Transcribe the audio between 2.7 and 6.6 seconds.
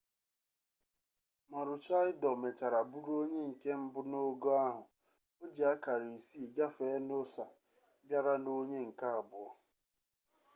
bụrụ onye nke mbụ n'ogo ahụ o ji akara isii